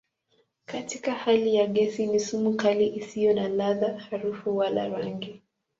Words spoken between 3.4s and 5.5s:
ladha, harufu wala rangi.